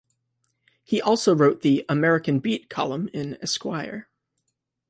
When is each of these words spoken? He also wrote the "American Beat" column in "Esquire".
He 0.83 0.99
also 0.99 1.35
wrote 1.35 1.61
the 1.61 1.85
"American 1.87 2.39
Beat" 2.39 2.71
column 2.71 3.07
in 3.13 3.37
"Esquire". 3.39 4.09